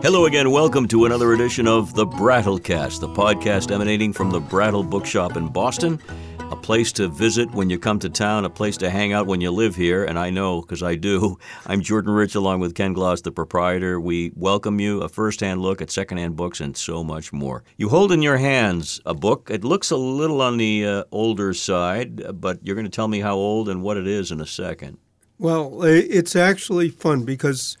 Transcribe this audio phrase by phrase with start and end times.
[0.00, 0.52] Hello again.
[0.52, 5.48] Welcome to another edition of the Brattlecast, the podcast emanating from the Brattle Bookshop in
[5.48, 6.00] Boston.
[6.38, 9.40] A place to visit when you come to town, a place to hang out when
[9.40, 11.36] you live here, and I know because I do.
[11.66, 13.98] I'm Jordan Rich along with Ken Gloss, the proprietor.
[13.98, 17.64] We welcome you, a first hand look at secondhand books, and so much more.
[17.76, 19.50] You hold in your hands a book.
[19.50, 23.18] It looks a little on the uh, older side, but you're going to tell me
[23.18, 24.98] how old and what it is in a second.
[25.38, 27.76] Well, it's actually fun because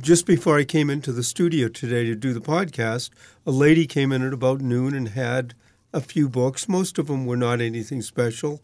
[0.00, 3.10] just before I came into the studio today to do the podcast,
[3.46, 5.54] a lady came in at about noon and had
[5.92, 6.68] a few books.
[6.68, 8.62] Most of them were not anything special,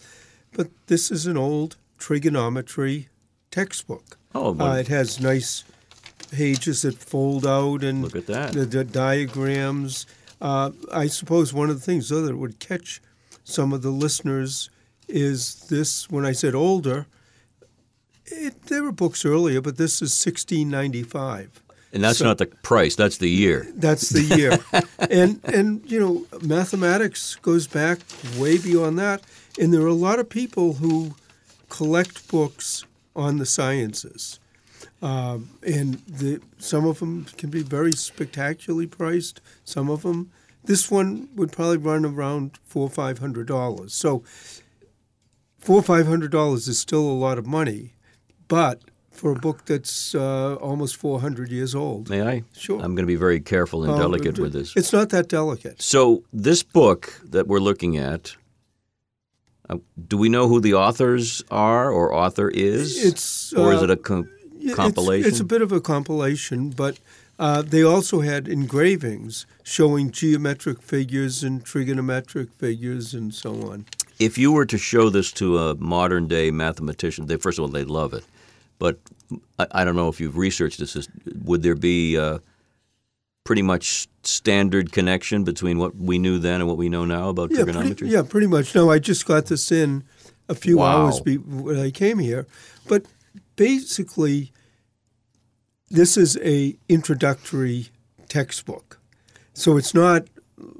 [0.53, 3.09] but this is an old trigonometry
[3.51, 4.17] textbook.
[4.35, 5.65] Oh, Uh, it has nice
[6.31, 8.53] pages that fold out and Look at that.
[8.53, 10.07] the, the diagrams.
[10.41, 13.01] Uh, I suppose one of the things though that would catch
[13.45, 14.71] some of the listeners
[15.09, 16.11] is this.
[16.11, 17.07] When I said older,
[18.31, 21.63] it, there were books earlier, but this is 1695.
[21.93, 23.67] and that's so- not the price, that's the year.
[23.75, 24.59] That's the year,
[25.11, 27.99] and and you know mathematics goes back
[28.39, 29.23] way beyond that,
[29.59, 31.15] and there are a lot of people who
[31.69, 32.85] collect books
[33.17, 34.39] on the sciences,
[35.03, 39.41] um, and the, some of them can be very spectacularly priced.
[39.65, 40.31] Some of them,
[40.65, 43.93] this one would probably run around four or five hundred dollars.
[43.95, 44.23] So
[45.59, 47.93] four or five hundred dollars is still a lot of money,
[48.49, 52.43] but for a book that's uh, almost four hundred years old, May I?
[52.57, 52.77] Sure.
[52.81, 54.75] I'm going to be very careful and um, delicate with this.
[54.77, 55.83] It's not that delicate.
[55.83, 58.37] So, this book that we're looking at,
[59.69, 63.05] uh, do we know who the authors are or author is?
[63.05, 64.29] It's or is uh, it a com-
[64.61, 65.29] it's- compilation?
[65.29, 66.99] It's, a bit of a compilation, but
[67.41, 73.85] uh, they also had engravings showing geometric figures and trigonometric figures and so on.
[74.19, 77.69] if you were to show this to a modern day mathematician, they, first of all,
[77.69, 78.25] they'd love it.
[78.79, 78.99] But
[79.59, 80.95] I, I don't know if you've researched this.
[80.97, 81.09] is-
[81.45, 82.39] Would there be uh,
[83.45, 87.51] pretty much standard connection between what we knew then and what we know now about
[87.51, 87.95] Yeah, trigonometry?
[87.95, 88.75] pretty, yeah, pretty much.
[88.75, 90.05] No, I just got this in
[90.49, 91.07] a few Wow.
[91.07, 92.47] hours before I came here,
[92.87, 93.05] but
[93.57, 94.53] basically,
[95.91, 97.89] this is a introductory
[98.29, 98.99] textbook.
[99.55, 100.29] So it's not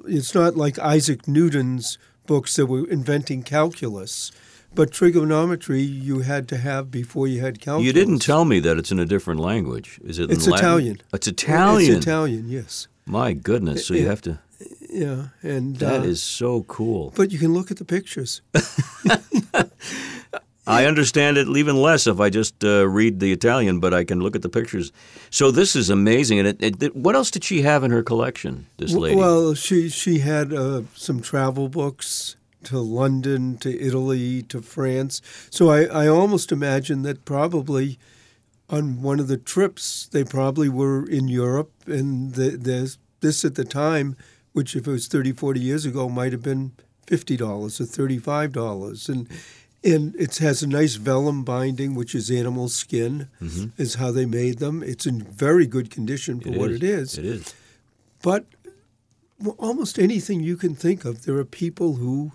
[0.07, 4.31] it's not like Isaac Newton's books that were inventing calculus,
[4.75, 7.87] but trigonometry you had to have before you had calculus.
[7.87, 10.01] You didn't tell me that it's in a different language.
[10.05, 10.31] Is it?
[10.31, 10.47] It's?
[10.47, 11.01] Italian.
[11.13, 11.97] It's Italian.
[11.97, 12.89] It's Italian, yes.
[13.07, 13.87] My goodness!
[13.87, 14.39] So you have to.
[14.91, 17.13] Yeah, and That uh, is so cool.
[17.15, 18.41] But you can look at the pictures.
[20.67, 24.21] I understand it even less if I just uh, read the Italian, but I can
[24.21, 24.93] look at the pictures.
[25.31, 26.39] So this is amazing.
[26.41, 28.67] And it, it, it- what else did she have in her collection?
[28.77, 29.17] This lady.
[29.17, 35.21] Well, she she had uh, some travel books to London, to Italy, to France.
[35.51, 37.99] So I, I almost imagine that probably
[38.71, 43.55] on one of the trips they probably were in Europe, and the, the, this at
[43.55, 44.17] the time,
[44.53, 46.73] which if it was 30, 40 years ago, might have been
[47.07, 49.29] fifty dollars or thirty five dollars, and.
[49.85, 53.81] And it has a nice vellum binding, which is animal skin, mm-hmm.
[53.81, 54.83] is how they made them.
[54.83, 56.77] It's in very good condition for It what is.
[56.79, 57.19] it is.
[57.19, 57.55] It is.
[58.21, 58.45] But
[59.57, 62.33] almost anything you can think of, there are people who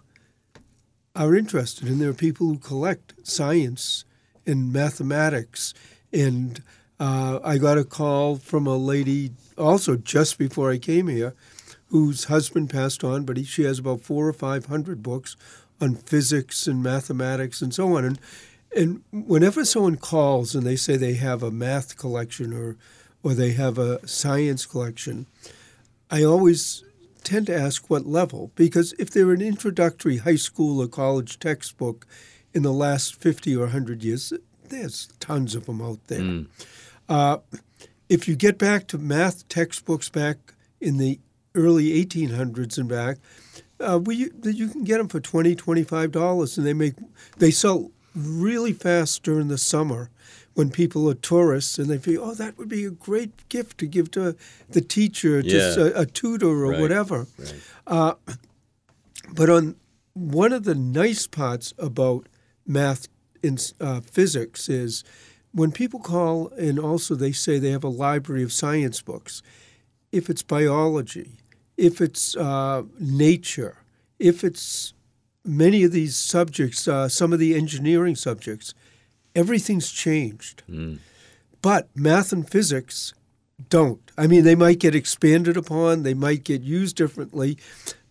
[1.16, 4.06] are interested, and there are people who collect science
[4.46, 5.74] and mathematics.
[6.12, 6.64] And
[7.00, 11.36] uh, I got a call from a lady also just before I came here,
[11.88, 15.36] whose husband passed on, but he, she has about four or five hundred books
[15.80, 18.06] on physics and mathematics and so on.
[18.06, 18.20] And
[18.76, 22.78] and whenever someone calls and they say they have a math collection or
[23.22, 25.28] or they have a science collection,
[26.10, 26.84] I always
[27.24, 32.06] tend to ask what level because if they're an introductory high school or college textbook
[32.54, 34.34] in the last 50 or 100 years,
[34.70, 36.46] there's tons of them out there.
[37.10, 37.38] Uh,
[38.10, 41.20] if you get back to math textbooks back in the
[41.56, 43.18] early 1800s and back,
[43.80, 46.94] uh, we, you can get them for 20 $25 and they make
[47.38, 50.10] they sell really fast during the summer
[50.56, 53.88] when people are tourists and they feel, oh, that would be a great gift to
[53.88, 54.36] give to
[54.70, 55.86] the teacher, just Yeah.
[55.86, 56.80] a, a tutor or Right.
[56.82, 57.28] whatever.
[57.40, 57.56] Right.
[57.88, 58.14] Uh,
[59.34, 59.76] but on
[60.14, 62.28] one of the nice parts about
[62.68, 63.08] math
[63.44, 65.04] and uh, physics is
[65.52, 69.42] when people call and also they say they have a library of science books.
[70.12, 71.40] If it's biology,
[71.78, 73.78] if it's uh, nature,
[74.20, 74.94] if it's
[75.44, 78.74] many of these subjects, uh, some of the engineering subjects,
[79.36, 80.64] everything's changed.
[81.62, 83.14] But math and physics
[83.70, 84.12] don't.
[84.18, 87.58] I mean, they might get expanded upon, they might get used differently,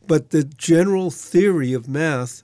[0.06, 2.42] but the general theory of math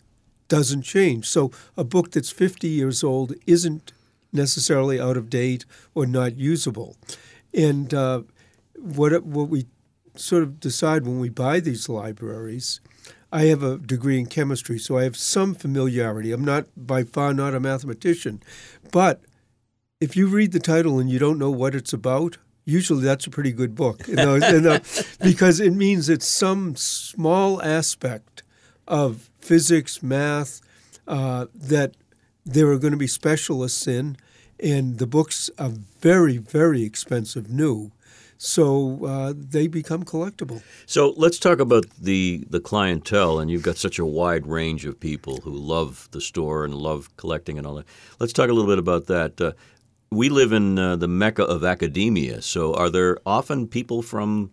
[0.49, 1.27] doesn't change.
[1.27, 3.93] So a book that's 50 years old isn't
[4.33, 5.65] necessarily out of date
[5.95, 6.97] or not usable.
[7.55, 8.23] And uh,
[8.75, 9.67] what what we
[10.17, 12.81] sort of decide when we buy these libraries.
[13.31, 16.33] I have a degree in chemistry, so I have some familiarity.
[16.33, 18.43] I'm not by far not a mathematician,
[18.91, 19.21] but
[20.01, 23.31] if you read the title and you don't know what it's about, usually that's a
[23.31, 24.39] pretty good book, you know,
[25.23, 28.43] because it means it's some small aspect
[28.87, 30.61] of physics, math
[31.07, 31.95] uh, that
[32.47, 34.17] there are going to be specialists in,
[34.61, 37.93] and the books are very, very expensive new.
[38.39, 40.63] So uh, they become collectible.
[40.87, 44.99] So let's talk about the the clientele, and you've got such a wide range of
[44.99, 47.87] people who love the store and love collecting and all that.
[48.21, 49.41] Let's talk a little bit about that.
[49.41, 49.53] Uh,
[50.11, 52.41] we live in uh, the mecca of academia.
[52.41, 54.53] So, are there often people from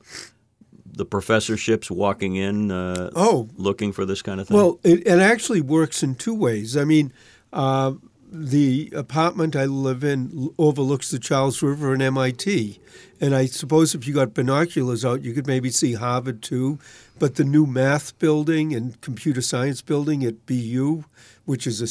[0.86, 4.58] the professorships walking in, uh, oh, looking for this kind of thing?
[4.58, 6.76] Well, it, it actually works in two ways.
[6.76, 7.14] I mean,
[7.54, 7.94] uh,
[8.32, 12.80] the apartment I live in overlooks the Charles River and MIT,
[13.22, 16.80] and I suppose if you got binoculars out, you could maybe see Harvard too.
[17.18, 21.04] But the new math building and computer science building at BU,
[21.46, 21.88] which is a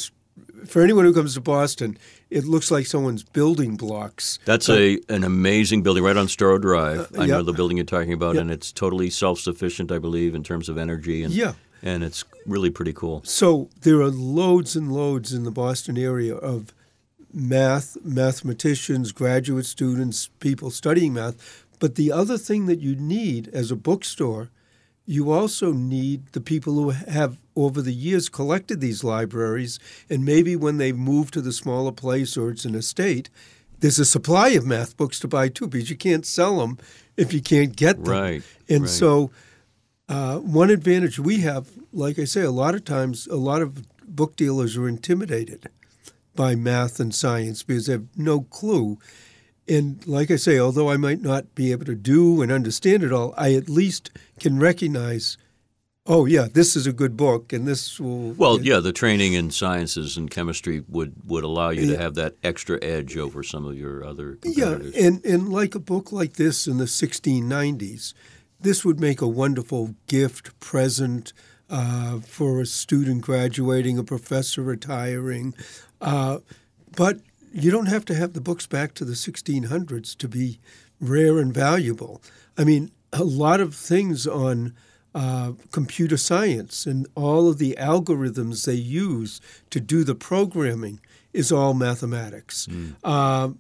[0.67, 1.99] for anyone who comes to Boston,
[2.31, 4.39] it looks like someone's building blocks.
[4.45, 7.01] That's a an amazing building right on Storrow Drive.
[7.01, 7.29] Uh, I yep.
[7.29, 8.43] know the building you're talking about, yep.
[8.43, 11.23] and it's totally self sufficient, I believe, in terms of energy.
[11.23, 11.55] And, yeah.
[11.85, 13.23] And it's really pretty cool.
[13.25, 16.75] So there are loads and loads in the Boston area of
[17.33, 21.65] math, mathematicians, graduate students, people studying math.
[21.79, 24.51] But the other thing that you need as a bookstore
[25.07, 29.79] you also need the people who have over the years collected these libraries
[30.09, 33.29] and maybe when they move to the smaller place or it's an estate
[33.81, 36.79] there's a supply of math books to buy too because you can't sell them
[37.17, 38.91] if you can't get them right and right.
[38.91, 39.31] so
[40.09, 43.85] uh, one advantage we have like i say a lot of times a lot of
[44.07, 45.69] book dealers are intimidated
[46.35, 48.99] by math and science because they have no clue
[49.67, 53.13] and like I say, although I might not be able to do and understand it
[53.13, 55.39] all, I at least can recognize,
[56.05, 58.33] oh yeah, this is a good book, and this will.
[58.33, 61.93] Well, yeah, the training in sciences and chemistry would, would allow you Yeah.
[61.97, 64.95] to have that extra edge over some of your other competitors.
[64.95, 68.13] Yeah, and, and like a book like this in the 1690s,
[68.65, 71.33] this would make a wonderful gift present
[71.69, 75.55] uh, for a student graduating, a professor retiring.
[76.01, 76.39] Uh,
[76.97, 77.19] but
[77.53, 80.59] you don't have to have the books back to the 1600s to be
[80.99, 82.23] rare and valuable.
[82.57, 84.75] I mean, a lot of things on
[85.15, 89.41] uh, computer science and all of the algorithms they use
[89.71, 91.01] to do the programming
[91.33, 92.67] is all mathematics.
[93.05, 93.51] Uh,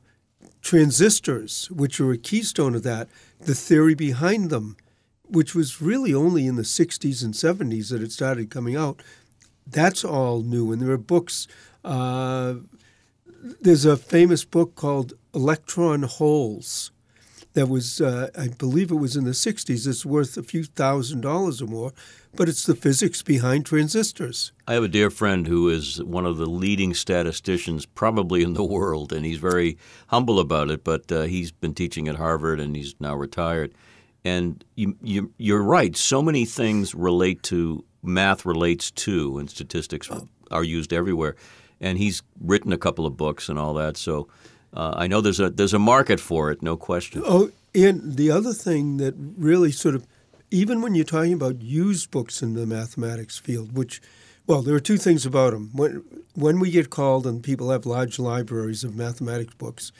[0.62, 3.08] transistors, which are a keystone of that,
[3.40, 4.76] the theory behind them,
[5.28, 9.02] which was really only in the 60s and 70s that it started coming out,
[9.66, 10.72] that's all new.
[10.72, 11.46] And there are books.
[11.84, 12.54] Uh,
[13.60, 16.90] there's a famous book called Electron Holes
[17.54, 19.86] that was, uh, I believe it was in the 60s.
[19.86, 21.92] It's worth a few thousand dollars or more,
[22.34, 24.52] but it's the physics behind transistors.
[24.66, 28.64] I have a dear friend who is one of the leading statisticians probably in the
[28.64, 29.78] world, and he's very
[30.08, 33.72] humble about it, but uh, he's been teaching at Harvard and he's now retired.
[34.24, 40.10] And you, you, you're right, so many things relate to, math relates to, and statistics
[40.50, 41.36] are used everywhere.
[41.80, 44.28] And he's written a couple of books and all that, so
[44.72, 47.22] uh, I know there's a, there's a market for it, no question.
[47.24, 50.06] Oh, and the other thing that really sort of,
[50.50, 54.00] even when you're talking about used books in the mathematics field, which,
[54.46, 55.70] well, there are two things about them.
[55.74, 56.02] When,
[56.34, 59.92] when we get called and people have large libraries of mathematics books,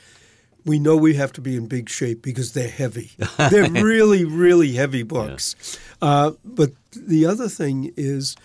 [0.65, 3.11] we know we have to be in big shape because they're heavy.
[3.37, 5.79] they're really, really heavy books.
[6.01, 8.35] Uh, but the other thing is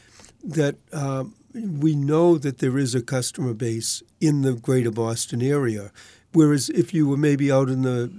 [0.45, 5.91] that um, we know that there is a customer base in the greater Boston area.
[6.33, 8.13] Whereas if you were maybe out in the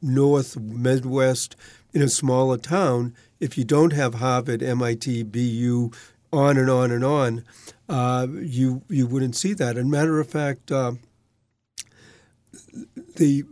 [0.00, 1.56] north, Midwest,
[1.92, 5.90] in a smaller town, if you don't have Harvard, MIT, BU,
[6.32, 7.44] on and on and on,
[7.88, 9.76] uh, you you wouldn't see that.
[9.76, 10.92] And matter of fact, uh,
[13.16, 13.44] the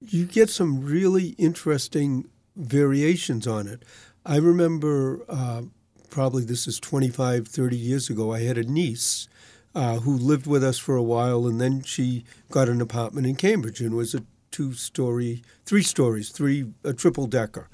[0.00, 3.82] you get some really interesting variations on it.
[4.24, 5.62] I remember uh,
[6.10, 8.32] probably this is 25, 30 years ago.
[8.32, 9.28] I had a niece
[9.74, 13.36] uh, who lived with us for a while, and then she got an apartment in
[13.36, 17.68] Cambridge and was a two-story, three stories, three a triple decker,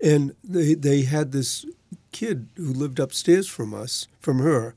[0.00, 1.64] and they they had this
[2.10, 4.74] kid who lived upstairs from us, from her.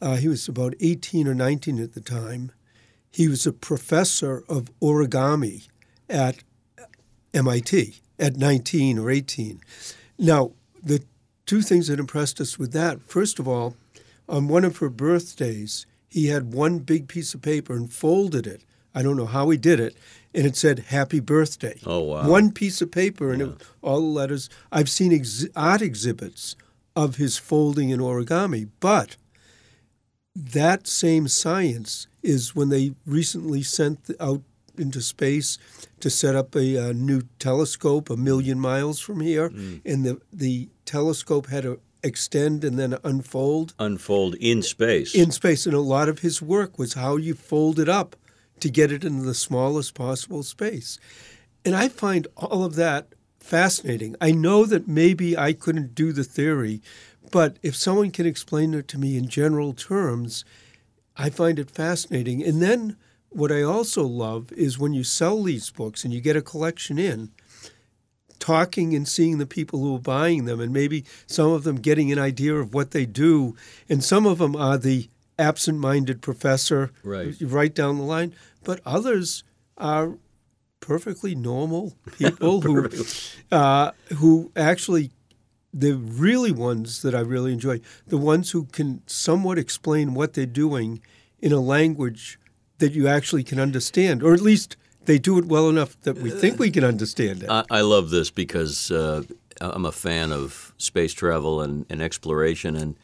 [0.00, 2.52] Uh, he was about 18 or 19 at the time.
[3.10, 5.68] He was a professor of origami
[6.08, 6.44] at
[7.34, 9.60] MIT at 19 or 18.
[10.18, 11.02] Now, the
[11.46, 13.76] two things that impressed us with that, first of all,
[14.28, 18.62] on one of her birthdays, he had one big piece of paper and folded it
[18.98, 19.96] I don't know how he did it,
[20.34, 22.28] and it said "Happy Birthday." Oh, wow.
[22.28, 24.50] One piece of paper and it, all the letters.
[24.72, 26.56] I've seen ex- art exhibits
[26.96, 29.16] of his folding in origami, but
[30.38, 34.42] that same science is when they recently sent out
[34.76, 35.58] into space
[35.98, 39.80] to set up a, a new telescope a million miles from here, mm.
[39.84, 45.14] and the the telescope had to extend and then unfold Unfold in space.
[45.14, 45.66] in space.
[45.66, 48.14] And a lot of his work was how you fold it up
[48.60, 50.98] to get it into the smallest possible space.
[51.64, 53.08] And I find all of that
[53.40, 54.14] fascinating.
[54.20, 56.80] I know that maybe I couldn't do the theory,
[57.30, 60.44] but if someone can explain it to me in general terms,
[61.16, 62.42] I find it fascinating.
[62.42, 62.96] And then
[63.30, 66.98] what I also love is when you sell these books and you get a collection
[66.98, 67.30] in,
[68.38, 72.12] talking and seeing the people who are buying them, and maybe some of them getting
[72.12, 73.56] an idea of what they do.
[73.88, 75.08] And some of them are the
[75.38, 77.34] absent minded professor Right.
[77.40, 79.42] right down the line, but others
[79.76, 80.16] are
[80.80, 82.88] perfectly normal people who
[83.52, 85.10] uh, who actually
[85.72, 90.46] the really ones that I really enjoy, the ones who can somewhat explain what they're
[90.46, 91.00] doing
[91.40, 92.38] in a language
[92.78, 96.30] that you actually can understand, or at least they do it well enough that we
[96.30, 97.50] think we can understand it.
[97.50, 99.22] I, I love this because uh,
[99.60, 102.96] I'm a fan of space travel and, and exploration, and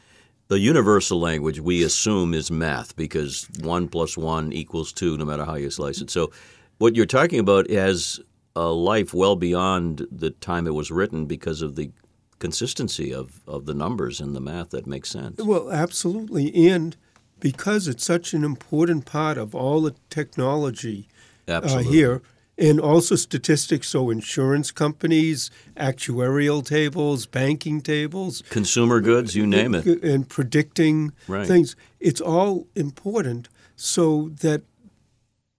[0.47, 5.45] the universal language we assume is math because one plus one equals two, no matter
[5.45, 6.09] how you slice it.
[6.09, 6.31] So,
[6.77, 8.19] what you're talking about has
[8.55, 11.91] a life well beyond the time it was written because of the
[12.39, 15.41] consistency of, of the numbers and the math that makes sense.
[15.41, 16.67] Well, absolutely.
[16.69, 16.95] And
[17.39, 21.07] because it's such an important part of all the technology
[21.47, 22.21] uh, here,
[22.57, 29.85] and also statistics, so insurance companies, actuarial tables, banking tables, Consumer goods, you name it.
[30.03, 31.45] and predicting Right.
[31.45, 31.75] things.
[31.99, 34.63] It's all important so that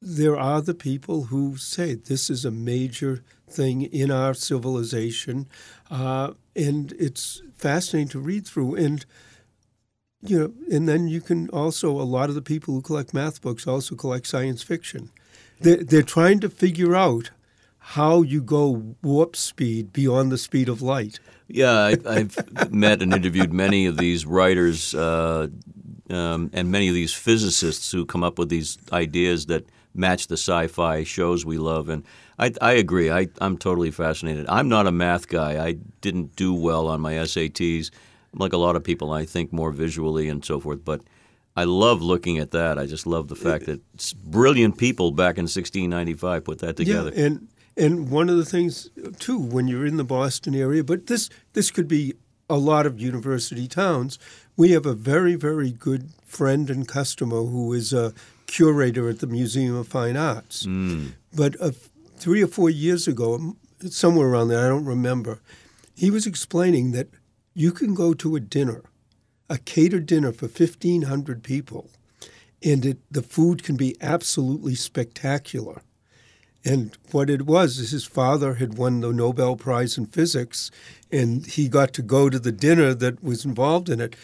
[0.09, 5.47] there are the people who say this is a major thing in our civilization,
[5.91, 8.77] uh, and it's fascinating to read through.
[8.77, 9.05] And
[10.23, 13.43] you know, and then you can also a lot of the people who collect math
[13.43, 15.11] books also collect science fiction.
[15.61, 17.31] They're, they're trying to figure out
[17.79, 21.19] how you go warp speed beyond the speed of light.
[21.49, 25.49] Yeah, I, I've met and interviewed many of these writers uh,
[26.11, 30.37] um, and many of these physicists who come up with these ideas that match the
[30.37, 31.89] sci-fi shows we love.
[31.89, 32.05] And
[32.39, 33.11] I, I agree.
[33.11, 34.47] I, I'm totally fascinated.
[34.49, 35.65] I'm not a math guy.
[35.65, 37.91] I didn't do well on my SATs.
[38.35, 40.85] Like a lot of people, I think more visually and so forth.
[40.85, 41.03] But
[41.57, 42.79] I love looking at that.
[42.79, 46.77] I just love the fact uh, that s- brilliant people back in 1695 put that
[46.77, 47.11] together.
[47.15, 47.49] Yeah, and
[47.79, 51.71] and one of the things too when you're in the Boston area, but this this
[51.71, 52.15] could be
[52.51, 54.19] a lot of university towns.
[54.57, 58.13] We have a very very good friend and customer who is a
[58.47, 60.67] curator at the Museum of Fine Arts.
[61.35, 61.73] But uh,
[62.17, 63.57] three or four years ago,
[63.91, 65.41] somewhere around there, I don't remember,
[65.95, 67.09] he was explaining that
[67.55, 68.83] you can go to a dinner,
[69.49, 71.91] a catered dinner for fifteen hundred people,
[72.63, 75.83] and it, the food can be absolutely spectacular.
[76.65, 80.71] And what it was is his father had won the Nobel Prize in physics,
[81.13, 84.17] and he got to go to the dinner that was involved in it.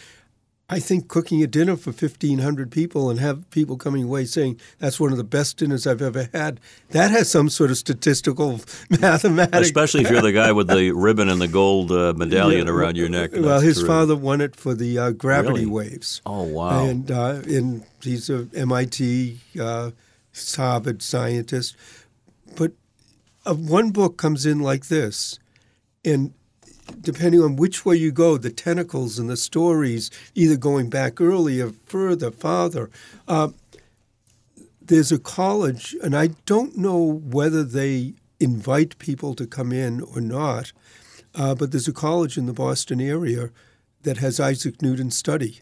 [0.73, 4.99] I think cooking a dinner for 1,500 people and have people coming away saying that's
[4.99, 9.67] one of the best dinners I've ever had, that has some sort of statistical mathematics.
[9.67, 13.09] Especially if you're the guy with the ribbon and the gold uh, medallion around your
[13.09, 13.31] neck.
[13.33, 13.87] Well, his terrific.
[13.87, 15.65] father won it for the uh, gravity Really?
[15.67, 16.21] waves.
[16.25, 16.83] Oh, wow.
[16.85, 19.91] And uh, and he's a MIT uh,
[20.55, 21.75] Harvard scientist.
[22.55, 22.71] But
[23.45, 25.37] uh, one book comes in like this,
[26.03, 26.33] and
[26.99, 31.71] depending on which way you go, the tentacles and the stories, either going back earlier,
[31.85, 32.89] further, farther.
[33.27, 33.49] Uh,
[34.81, 40.19] there's a college, and I don't know whether they invite people to come in or
[40.19, 40.73] not,
[41.35, 43.49] uh, but there's a college in the Boston area
[44.01, 45.61] that has Isaac Newton study.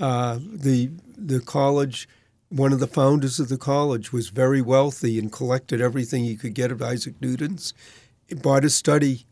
[0.00, 2.08] Uh, the the college,
[2.48, 6.54] one of the founders of the college was very wealthy and collected everything he could
[6.54, 7.74] get of Isaac Newton's.
[8.28, 9.26] He bought his study,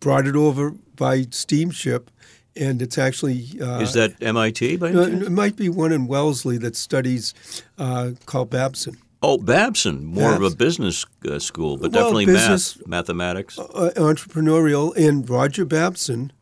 [0.00, 2.10] brought it over by steamship,
[2.56, 5.26] and it's actually uh, Is that MIT by any no, chance?
[5.26, 7.34] it might be one in Wellesley that studies
[7.78, 8.96] uh, called Babson.
[9.20, 13.58] Oh, Babson, more of a business uh, school, but Well, definitely business- math, mathematics.
[13.58, 16.32] uh, entrepreneurial, and Roger Babson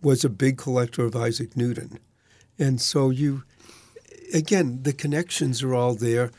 [0.00, 1.98] was a big collector of Isaac Newton,
[2.58, 3.42] and so you,
[4.32, 6.30] again, the connections are all there.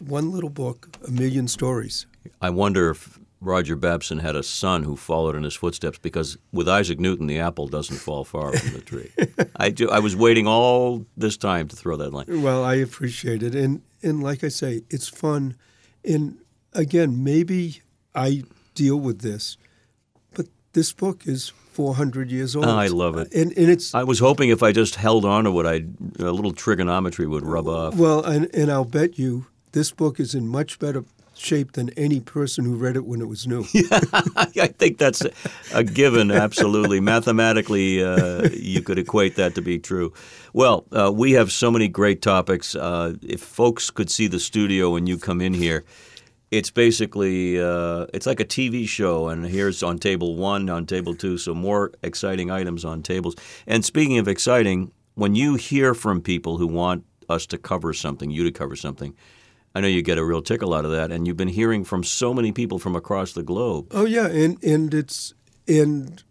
[0.00, 2.06] One little book, a million stories.
[2.42, 6.68] I wonder if Roger Babson had a son who followed in his footsteps because with
[6.68, 9.10] Isaac Newton, the apple doesn't fall far from the tree.
[9.56, 12.42] I, do, I was waiting all this time to throw that line.
[12.42, 15.56] Well, I appreciate it, and and like I say, it's fun.
[16.04, 16.38] And
[16.72, 17.80] again, maybe
[18.14, 19.56] I deal with this,
[20.34, 22.66] but this book is 400 years old.
[22.66, 23.32] I love it.
[23.34, 26.30] and and it's I was hoping if I just held on to it, I a
[26.30, 27.96] little trigonometry would rub off.
[27.96, 31.04] well, and and I'll bet you this book is in much better
[31.36, 33.64] shape than any person who read it when it was new.
[33.90, 35.22] I think that's
[35.72, 37.00] a given, absolutely.
[37.00, 40.12] Mathematically, uh, you could equate that to be true.
[40.52, 42.74] Well, uh, we have so many great topics.
[42.74, 45.84] Uh, if folks could see the studio when you come in here,
[46.50, 51.14] it's basically uh, it's like a TV show, and here's on table one, on table
[51.14, 53.34] two, so more exciting items on tables.
[53.66, 58.30] And speaking of exciting, when you hear from people who want us to cover something,
[58.30, 59.16] you to cover something,
[59.74, 62.04] I know you get a real tickle out of that, and you've been hearing from
[62.04, 63.88] so many people from across the globe.
[63.90, 65.34] Oh yeah, and and it's
[65.66, 66.22] and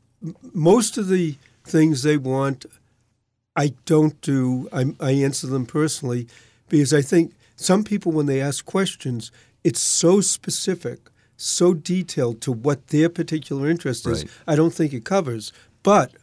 [0.53, 1.35] most of the
[1.65, 2.65] things they want,
[3.55, 4.69] I don't do.
[4.71, 6.27] I, I answer them personally
[6.69, 9.31] because I think some people when they ask questions,
[9.63, 14.23] it's so specific, so detailed to what their particular interest is.
[14.23, 14.31] Right.
[14.47, 15.51] I don't think it covers,
[15.83, 16.13] but.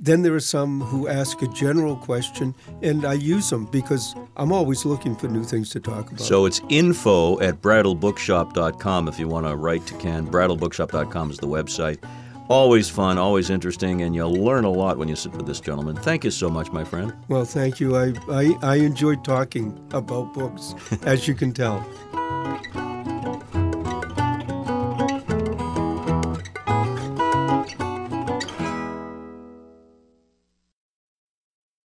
[0.00, 4.52] Then there are some who ask a general question, and I use them because I'm
[4.52, 6.20] always looking for new things to talk about.
[6.20, 10.26] So it's info at brattlebookshop.com if you want to write to Ken.
[10.26, 11.98] Brattlebookshop.com is the website.
[12.48, 15.96] Always fun, always interesting, and you'll learn a lot when you sit with this gentleman.
[15.96, 17.14] Thank you so much, my friend.
[17.28, 17.96] Well, thank you.
[17.96, 20.74] I, I, I enjoyed talking about books,
[21.04, 21.86] as you can tell.